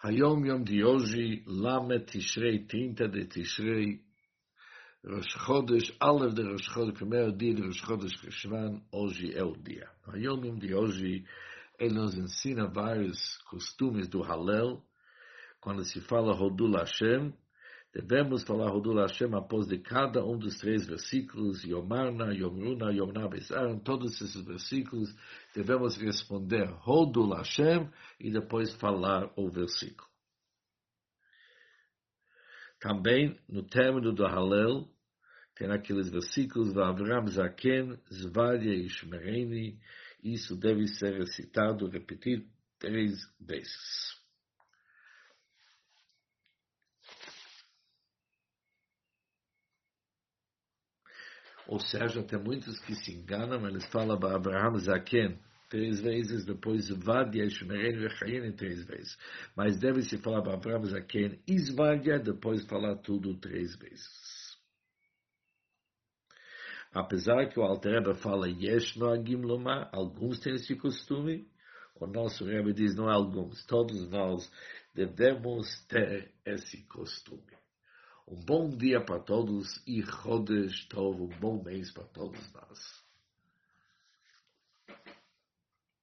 [0.00, 4.00] Hayom Yom de hoje, Lamet Tishrei, 30 de Tishrei,
[5.04, 9.56] Rosh Chodesh, Aleph de Rosh Chodesh, primeiro dia de Rosh Chodesh Shvan, hoje é o
[9.56, 9.90] dia.
[10.06, 11.24] Hayom Yom de hoje,
[11.80, 14.80] ele nos ensina vários costumes do Halel,
[15.60, 17.34] quando se fala Hodul Hashem,
[17.92, 23.78] devemos falar Hodul Hashem após de cada um dos três versículos, Yomarna, Yomruna, Yomna Besaran,
[23.78, 25.14] todos esses versículos,
[25.54, 27.88] devemos responder Hodul Hashem
[28.20, 30.08] e depois falar o versículo.
[32.80, 34.88] Também, no término do Halel,
[35.56, 39.80] tem aqueles versículos, Avram Zaken, Zvadia e Shmereni,
[40.22, 42.46] isso deve ser recitado, repetido
[42.78, 44.17] três vezes.
[51.68, 56.88] Ou seja, tem muitos que se enganam, eles falam para Abraham Zaken três vezes, depois
[56.88, 59.18] Vadia, Shmeren e três vezes.
[59.54, 64.56] Mas deve-se falar para Abraham Zaken Isvadia, depois falar tudo três vezes.
[66.90, 71.46] Apesar que o Alter fala Yesh Noagim Lomar, alguns têm esse costume,
[72.00, 74.50] o nosso Rebbe diz não alguns, todos nós
[74.94, 77.58] devemos ter esse costume.
[78.30, 83.07] Um bom dia para todos e Chodesh Tov, um bom mês para todos nós.